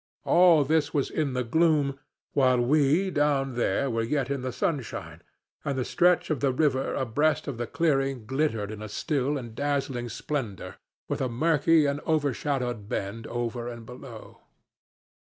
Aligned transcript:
All 0.23 0.63
this 0.63 0.95
was 0.95 1.11
in 1.11 1.33
the 1.33 1.43
gloom, 1.43 1.99
while 2.33 2.59
we 2.59 3.11
down 3.11 3.53
there 3.53 3.87
were 3.87 4.01
yet 4.01 4.31
in 4.31 4.41
the 4.41 4.51
sunshine, 4.51 5.21
and 5.63 5.77
the 5.77 5.85
stretch 5.85 6.31
of 6.31 6.39
the 6.39 6.51
river 6.51 6.95
abreast 6.95 7.47
of 7.47 7.59
the 7.59 7.67
clearing 7.67 8.25
glittered 8.25 8.71
in 8.71 8.81
a 8.81 8.89
still 8.89 9.37
and 9.37 9.53
dazzling 9.53 10.09
splendor, 10.09 10.77
with 11.07 11.21
a 11.21 11.29
murky 11.29 11.85
and 11.85 11.99
over 11.99 12.33
shadowed 12.33 12.89
bend 12.89 13.27
above 13.27 13.55
and 13.57 13.85
below. 13.85 14.41